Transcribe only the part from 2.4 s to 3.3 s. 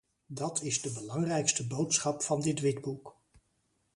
dit witboek.